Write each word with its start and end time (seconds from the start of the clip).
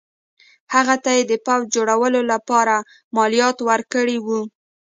هغه 0.73 0.95
ته 1.03 1.09
یې 1.17 1.23
د 1.31 1.33
پوځ 1.45 1.61
جوړولو 1.75 2.21
لپاره 2.31 2.75
مالیات 3.15 3.57
ورکړي 3.69 4.17
وو. 4.25 4.41